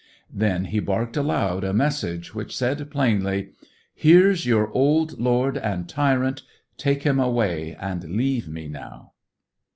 Then 0.33 0.65
he 0.65 0.79
barked 0.79 1.15
aloud, 1.15 1.63
a 1.63 1.73
message 1.75 2.33
which 2.33 2.57
said 2.57 2.89
plainly 2.89 3.49
"Here 3.93 4.31
is 4.31 4.47
your 4.47 4.71
old 4.71 5.19
lord 5.19 5.59
and 5.59 5.87
tyrant! 5.87 6.41
Take 6.75 7.03
him 7.03 7.19
away, 7.19 7.75
and 7.79 8.03
leave 8.17 8.47
me 8.47 8.67
now!" 8.67 9.11